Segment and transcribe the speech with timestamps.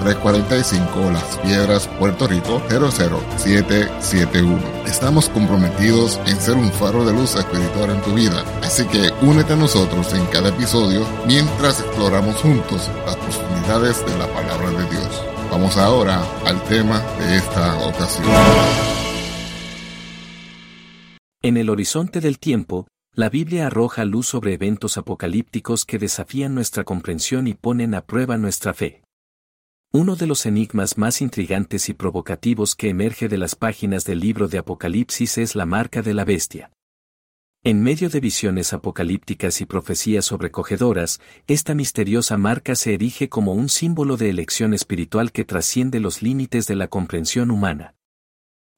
[0.00, 4.58] 345 Las Piedras, Puerto Rico 00771.
[4.86, 9.52] Estamos comprometidos en ser un faro de luz espiritual en tu vida, así que únete
[9.52, 15.24] a nosotros en cada episodio mientras exploramos juntos las profundidades de la palabra de Dios.
[15.50, 18.26] Vamos ahora al tema de esta ocasión.
[21.42, 26.84] En el horizonte del tiempo, la Biblia arroja luz sobre eventos apocalípticos que desafían nuestra
[26.84, 28.99] comprensión y ponen a prueba nuestra fe.
[29.92, 34.46] Uno de los enigmas más intrigantes y provocativos que emerge de las páginas del libro
[34.46, 36.70] de Apocalipsis es la marca de la bestia.
[37.64, 43.68] En medio de visiones apocalípticas y profecías sobrecogedoras, esta misteriosa marca se erige como un
[43.68, 47.96] símbolo de elección espiritual que trasciende los límites de la comprensión humana.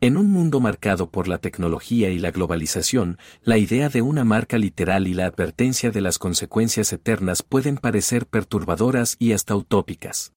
[0.00, 4.56] En un mundo marcado por la tecnología y la globalización, la idea de una marca
[4.56, 10.33] literal y la advertencia de las consecuencias eternas pueden parecer perturbadoras y hasta utópicas.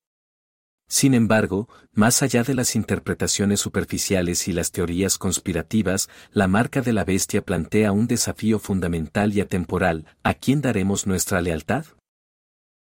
[0.90, 6.94] Sin embargo, más allá de las interpretaciones superficiales y las teorías conspirativas, la marca de
[6.94, 11.86] la bestia plantea un desafío fundamental y atemporal, ¿a quién daremos nuestra lealtad?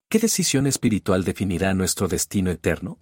[0.10, 3.02] ¿Qué decisión espiritual definirá nuestro destino eterno?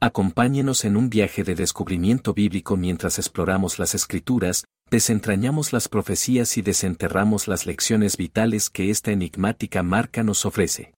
[0.00, 6.62] Acompáñenos en un viaje de descubrimiento bíblico mientras exploramos las escrituras, desentrañamos las profecías y
[6.62, 10.92] desenterramos las lecciones vitales que esta enigmática marca nos ofrece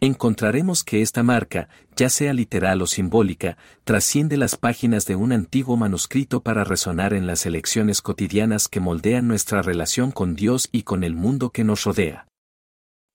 [0.00, 5.76] encontraremos que esta marca, ya sea literal o simbólica, trasciende las páginas de un antiguo
[5.76, 11.04] manuscrito para resonar en las elecciones cotidianas que moldean nuestra relación con Dios y con
[11.04, 12.26] el mundo que nos rodea.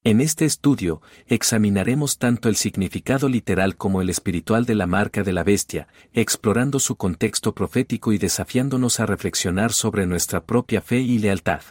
[0.03, 5.33] En este estudio, examinaremos tanto el significado literal como el espiritual de la marca de
[5.33, 11.17] la bestia, explorando su contexto profético y desafiándonos a reflexionar sobre nuestra propia fe y
[11.17, 11.61] lealtad.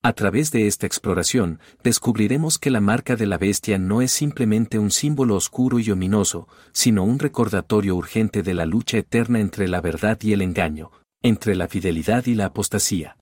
[0.00, 4.78] A través de esta exploración, descubriremos que la marca de la bestia no es simplemente
[4.78, 9.80] un símbolo oscuro y ominoso, sino un recordatorio urgente de la lucha eterna entre la
[9.80, 13.16] verdad y el engaño, entre la fidelidad y la apostasía.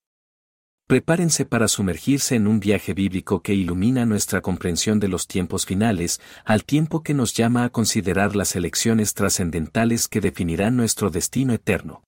[0.87, 6.21] Prepárense para sumergirse en un viaje bíblico que ilumina nuestra comprensión de los tiempos finales,
[6.45, 12.05] al tiempo que nos llama a considerar las elecciones trascendentales que definirán nuestro destino eterno.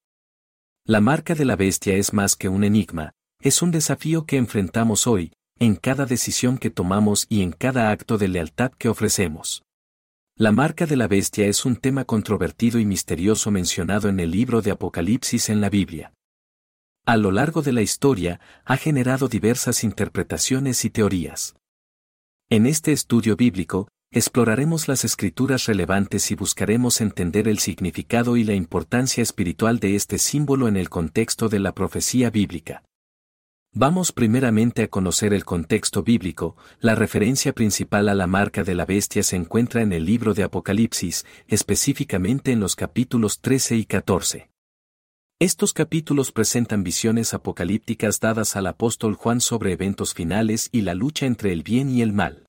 [0.84, 5.06] La marca de la bestia es más que un enigma, es un desafío que enfrentamos
[5.06, 9.62] hoy, en cada decisión que tomamos y en cada acto de lealtad que ofrecemos.
[10.36, 14.62] La marca de la bestia es un tema controvertido y misterioso mencionado en el libro
[14.62, 16.12] de Apocalipsis en la Biblia.
[17.06, 21.56] A lo largo de la historia, ha generado diversas interpretaciones y teorías.
[22.50, 28.54] En este estudio bíblico, exploraremos las escrituras relevantes y buscaremos entender el significado y la
[28.54, 32.82] importancia espiritual de este símbolo en el contexto de la profecía bíblica.
[33.80, 38.84] Vamos primeramente a conocer el contexto bíblico, la referencia principal a la marca de la
[38.84, 44.50] bestia se encuentra en el libro de Apocalipsis, específicamente en los capítulos 13 y 14.
[45.38, 51.26] Estos capítulos presentan visiones apocalípticas dadas al apóstol Juan sobre eventos finales y la lucha
[51.26, 52.47] entre el bien y el mal.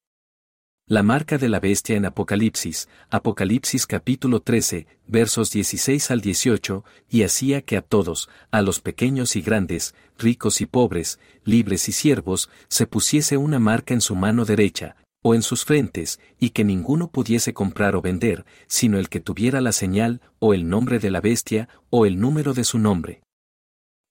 [0.92, 7.22] La marca de la bestia en Apocalipsis, Apocalipsis capítulo 13, versos 16 al 18, y
[7.22, 12.50] hacía que a todos, a los pequeños y grandes, ricos y pobres, libres y siervos,
[12.70, 17.12] se pusiese una marca en su mano derecha, o en sus frentes, y que ninguno
[17.12, 21.22] pudiese comprar o vender, sino el que tuviera la señal, o el nombre de la
[21.22, 23.22] bestia, o el número de su nombre.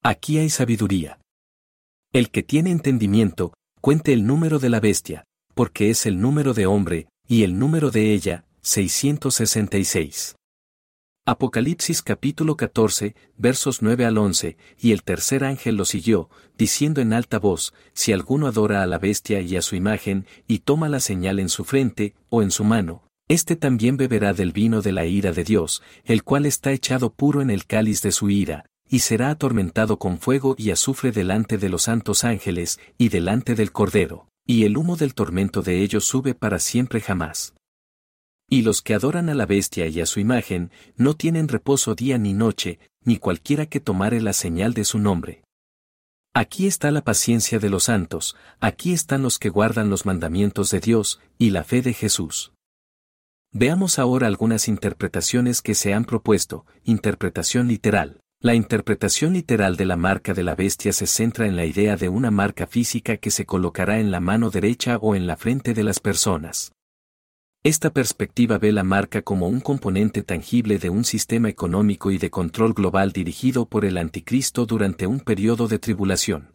[0.04, 1.18] Aquí hay sabiduría.
[2.12, 5.24] El que tiene entendimiento, cuente el número de la bestia,
[5.58, 10.36] porque es el número de hombre, y el número de ella, 666.
[11.26, 17.12] Apocalipsis capítulo 14, versos 9 al 11, y el tercer ángel lo siguió, diciendo en
[17.12, 21.00] alta voz, si alguno adora a la bestia y a su imagen, y toma la
[21.00, 25.06] señal en su frente, o en su mano, éste también beberá del vino de la
[25.06, 29.00] ira de Dios, el cual está echado puro en el cáliz de su ira, y
[29.00, 34.28] será atormentado con fuego y azufre delante de los santos ángeles, y delante del Cordero,
[34.50, 37.54] y el humo del tormento de ellos sube para siempre jamás.
[38.48, 42.16] Y los que adoran a la bestia y a su imagen, no tienen reposo día
[42.16, 45.42] ni noche, ni cualquiera que tomare la señal de su nombre.
[46.34, 50.80] Aquí está la paciencia de los santos, aquí están los que guardan los mandamientos de
[50.80, 52.52] Dios, y la fe de Jesús.
[53.52, 58.22] Veamos ahora algunas interpretaciones que se han propuesto, interpretación literal.
[58.40, 62.08] La interpretación literal de la marca de la bestia se centra en la idea de
[62.08, 65.82] una marca física que se colocará en la mano derecha o en la frente de
[65.82, 66.70] las personas.
[67.64, 72.30] Esta perspectiva ve la marca como un componente tangible de un sistema económico y de
[72.30, 76.54] control global dirigido por el anticristo durante un periodo de tribulación.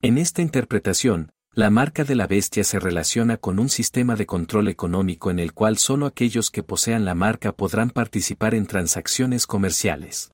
[0.00, 4.68] En esta interpretación, la marca de la bestia se relaciona con un sistema de control
[4.68, 10.33] económico en el cual solo aquellos que posean la marca podrán participar en transacciones comerciales.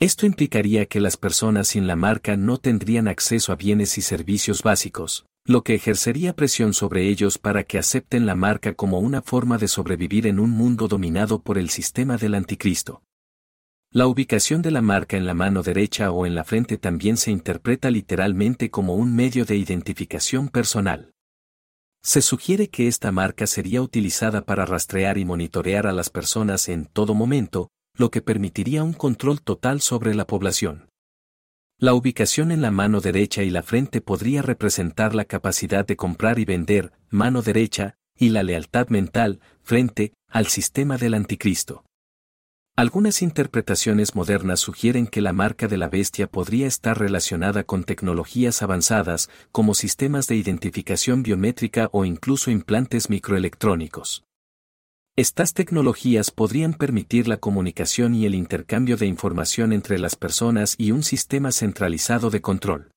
[0.00, 4.62] Esto implicaría que las personas sin la marca no tendrían acceso a bienes y servicios
[4.62, 9.58] básicos, lo que ejercería presión sobre ellos para que acepten la marca como una forma
[9.58, 13.02] de sobrevivir en un mundo dominado por el sistema del anticristo.
[13.92, 17.30] La ubicación de la marca en la mano derecha o en la frente también se
[17.30, 21.12] interpreta literalmente como un medio de identificación personal.
[22.02, 26.86] Se sugiere que esta marca sería utilizada para rastrear y monitorear a las personas en
[26.86, 30.88] todo momento, lo que permitiría un control total sobre la población.
[31.78, 36.38] La ubicación en la mano derecha y la frente podría representar la capacidad de comprar
[36.38, 41.84] y vender, mano derecha, y la lealtad mental, frente, al sistema del anticristo.
[42.76, 48.62] Algunas interpretaciones modernas sugieren que la marca de la bestia podría estar relacionada con tecnologías
[48.62, 54.24] avanzadas, como sistemas de identificación biométrica o incluso implantes microelectrónicos.
[55.16, 60.92] Estas tecnologías podrían permitir la comunicación y el intercambio de información entre las personas y
[60.92, 62.90] un sistema centralizado de control.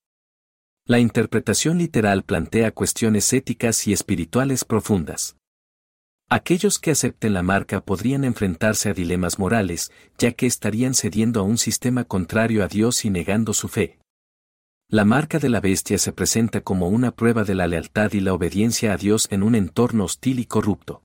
[0.86, 5.36] La interpretación literal plantea cuestiones éticas y espirituales profundas.
[6.30, 11.42] Aquellos que acepten la marca podrían enfrentarse a dilemas morales, ya que estarían cediendo a
[11.42, 13.98] un sistema contrario a Dios y negando su fe.
[14.88, 18.34] La marca de la bestia se presenta como una prueba de la lealtad y la
[18.34, 21.03] obediencia a Dios en un entorno hostil y corrupto.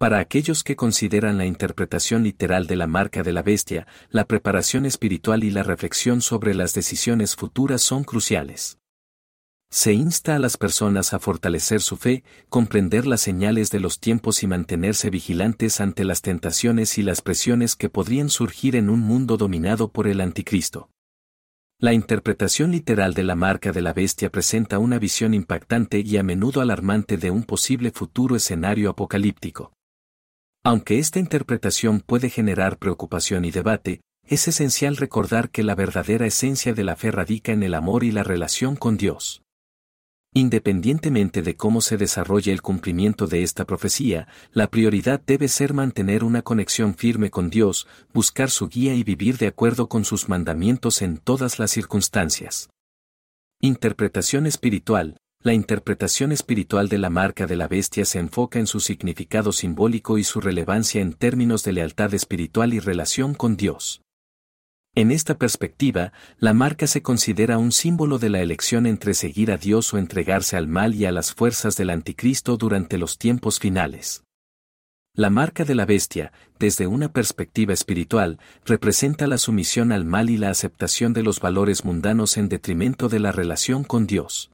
[0.00, 4.86] Para aquellos que consideran la interpretación literal de la marca de la bestia, la preparación
[4.86, 8.78] espiritual y la reflexión sobre las decisiones futuras son cruciales.
[9.68, 14.42] Se insta a las personas a fortalecer su fe, comprender las señales de los tiempos
[14.42, 19.36] y mantenerse vigilantes ante las tentaciones y las presiones que podrían surgir en un mundo
[19.36, 20.88] dominado por el anticristo.
[21.78, 26.22] La interpretación literal de la marca de la bestia presenta una visión impactante y a
[26.22, 29.74] menudo alarmante de un posible futuro escenario apocalíptico.
[30.62, 36.74] Aunque esta interpretación puede generar preocupación y debate, es esencial recordar que la verdadera esencia
[36.74, 39.42] de la fe radica en el amor y la relación con Dios.
[40.34, 46.22] Independientemente de cómo se desarrolle el cumplimiento de esta profecía, la prioridad debe ser mantener
[46.22, 51.02] una conexión firme con Dios, buscar su guía y vivir de acuerdo con sus mandamientos
[51.02, 52.68] en todas las circunstancias.
[53.60, 58.78] Interpretación espiritual, la interpretación espiritual de la marca de la bestia se enfoca en su
[58.78, 64.02] significado simbólico y su relevancia en términos de lealtad espiritual y relación con Dios.
[64.94, 69.56] En esta perspectiva, la marca se considera un símbolo de la elección entre seguir a
[69.56, 74.24] Dios o entregarse al mal y a las fuerzas del anticristo durante los tiempos finales.
[75.14, 80.36] La marca de la bestia, desde una perspectiva espiritual, representa la sumisión al mal y
[80.36, 84.50] la aceptación de los valores mundanos en detrimento de la relación con Dios.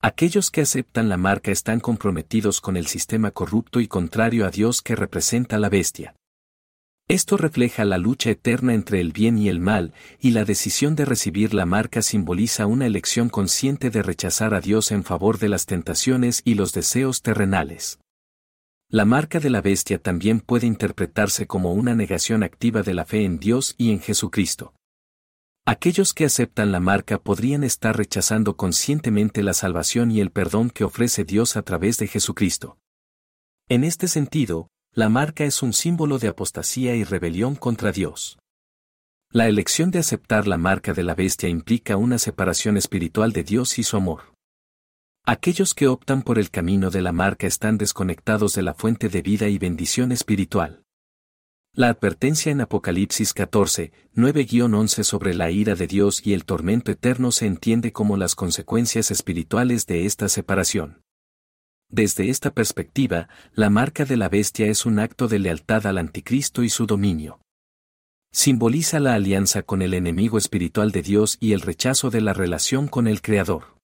[0.00, 4.80] Aquellos que aceptan la marca están comprometidos con el sistema corrupto y contrario a Dios
[4.80, 6.14] que representa la bestia.
[7.08, 11.04] Esto refleja la lucha eterna entre el bien y el mal, y la decisión de
[11.04, 15.66] recibir la marca simboliza una elección consciente de rechazar a Dios en favor de las
[15.66, 17.98] tentaciones y los deseos terrenales.
[18.90, 23.24] La marca de la bestia también puede interpretarse como una negación activa de la fe
[23.24, 24.74] en Dios y en Jesucristo.
[25.70, 30.82] Aquellos que aceptan la marca podrían estar rechazando conscientemente la salvación y el perdón que
[30.82, 32.78] ofrece Dios a través de Jesucristo.
[33.68, 38.38] En este sentido, la marca es un símbolo de apostasía y rebelión contra Dios.
[39.30, 43.78] La elección de aceptar la marca de la bestia implica una separación espiritual de Dios
[43.78, 44.32] y su amor.
[45.26, 49.20] Aquellos que optan por el camino de la marca están desconectados de la fuente de
[49.20, 50.82] vida y bendición espiritual.
[51.78, 57.30] La advertencia en Apocalipsis 14, 9-11 sobre la ira de Dios y el tormento eterno
[57.30, 61.02] se entiende como las consecuencias espirituales de esta separación.
[61.88, 66.64] Desde esta perspectiva, la marca de la bestia es un acto de lealtad al anticristo
[66.64, 67.38] y su dominio.
[68.32, 72.88] Simboliza la alianza con el enemigo espiritual de Dios y el rechazo de la relación
[72.88, 73.78] con el Creador.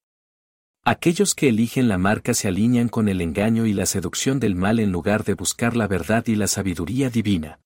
[0.84, 4.80] Aquellos que eligen la marca se alinean con el engaño y la seducción del mal
[4.80, 7.60] en lugar de buscar la verdad y la sabiduría divina.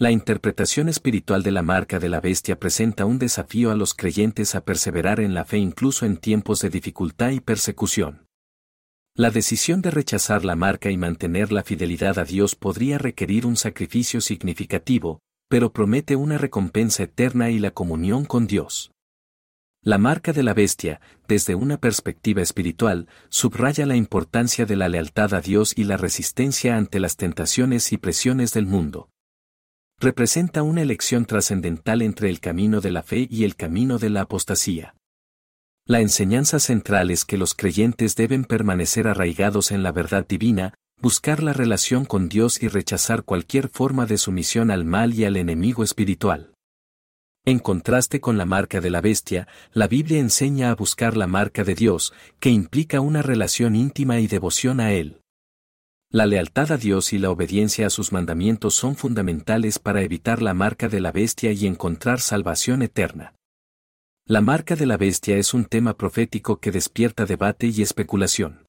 [0.00, 4.54] La interpretación espiritual de la marca de la bestia presenta un desafío a los creyentes
[4.54, 8.26] a perseverar en la fe incluso en tiempos de dificultad y persecución.
[9.14, 13.58] La decisión de rechazar la marca y mantener la fidelidad a Dios podría requerir un
[13.58, 18.92] sacrificio significativo, pero promete una recompensa eterna y la comunión con Dios.
[19.82, 25.34] La marca de la bestia, desde una perspectiva espiritual, subraya la importancia de la lealtad
[25.34, 29.10] a Dios y la resistencia ante las tentaciones y presiones del mundo
[30.00, 34.22] representa una elección trascendental entre el camino de la fe y el camino de la
[34.22, 34.94] apostasía.
[35.84, 41.42] La enseñanza central es que los creyentes deben permanecer arraigados en la verdad divina, buscar
[41.42, 45.82] la relación con Dios y rechazar cualquier forma de sumisión al mal y al enemigo
[45.82, 46.54] espiritual.
[47.44, 51.64] En contraste con la marca de la bestia, la Biblia enseña a buscar la marca
[51.64, 55.19] de Dios, que implica una relación íntima y devoción a Él.
[56.12, 60.54] La lealtad a Dios y la obediencia a sus mandamientos son fundamentales para evitar la
[60.54, 63.36] marca de la bestia y encontrar salvación eterna.
[64.26, 68.66] La marca de la bestia es un tema profético que despierta debate y especulación.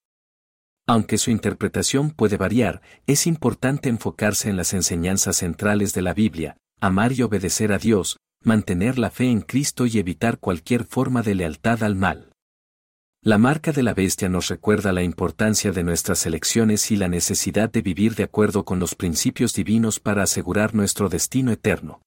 [0.86, 6.58] Aunque su interpretación puede variar, es importante enfocarse en las enseñanzas centrales de la Biblia,
[6.80, 11.34] amar y obedecer a Dios, mantener la fe en Cristo y evitar cualquier forma de
[11.34, 12.31] lealtad al mal.
[13.24, 17.70] La marca de la bestia nos recuerda la importancia de nuestras elecciones y la necesidad
[17.70, 22.02] de vivir de acuerdo con los principios divinos para asegurar nuestro destino eterno.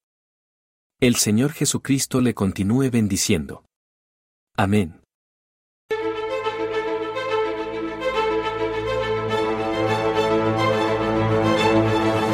[0.98, 3.64] El Señor Jesucristo le continúe bendiciendo.
[4.56, 5.03] Amén.